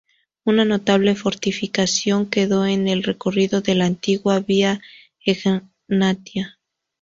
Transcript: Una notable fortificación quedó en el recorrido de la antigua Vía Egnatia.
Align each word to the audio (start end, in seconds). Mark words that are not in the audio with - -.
Una 0.45 0.65
notable 0.65 1.13
fortificación 1.13 2.27
quedó 2.27 2.65
en 2.65 2.87
el 2.87 3.03
recorrido 3.03 3.61
de 3.61 3.75
la 3.75 3.85
antigua 3.85 4.39
Vía 4.39 4.81
Egnatia. 5.23 6.57